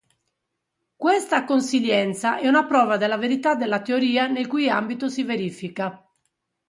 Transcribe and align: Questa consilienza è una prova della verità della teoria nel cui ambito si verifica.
Questa 0.95 1.45
consilienza 1.45 2.39
è 2.39 2.47
una 2.47 2.65
prova 2.65 2.97
della 2.97 3.17
verità 3.17 3.53
della 3.53 3.83
teoria 3.83 4.25
nel 4.25 4.47
cui 4.47 4.67
ambito 4.67 5.09
si 5.09 5.21
verifica. 5.21 6.03